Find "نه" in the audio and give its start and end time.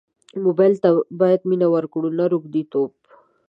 2.19-2.25